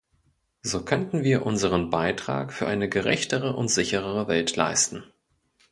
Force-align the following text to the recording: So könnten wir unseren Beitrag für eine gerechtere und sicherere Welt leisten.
So 0.63 0.83
könnten 0.83 1.23
wir 1.23 1.45
unseren 1.45 1.91
Beitrag 1.91 2.53
für 2.53 2.65
eine 2.65 2.89
gerechtere 2.89 3.55
und 3.55 3.67
sicherere 3.69 4.27
Welt 4.27 4.55
leisten. 4.55 5.03